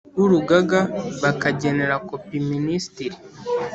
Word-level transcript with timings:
W 0.17 0.19
urugaga 0.25 0.79
bakagenera 1.21 1.95
kopi 2.07 2.35
minisitiri 2.51 3.17